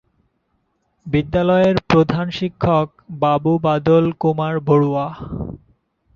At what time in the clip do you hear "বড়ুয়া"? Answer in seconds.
4.67-5.07